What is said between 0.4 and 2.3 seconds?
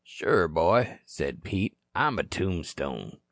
boy," said Pete. "I'm a